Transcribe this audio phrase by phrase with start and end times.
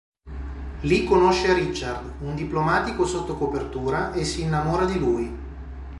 [0.81, 5.37] Lì, conosce Richard, un diplomatico sotto copertura, e si innamora di lui.